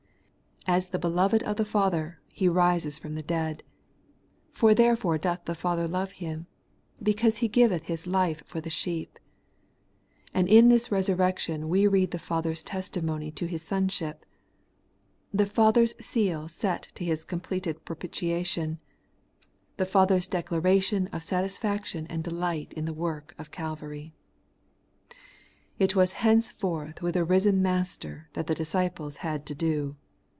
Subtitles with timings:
[0.67, 3.63] As the beloved of the Father, He rises from the dead;
[4.51, 6.45] for therefore doth the Father love Him,
[7.01, 9.17] because He giveth His life for the sheep.
[10.35, 14.23] And in this resurrection we read the Father's testimony to His Sonship;
[15.33, 18.79] the Father's seal set to His com pleted propitiation;
[19.77, 24.13] the Father's declaration of satis faction and delight in the work of Calvary.
[25.79, 29.95] It was henceforth with a risen Master that the disciples had to do.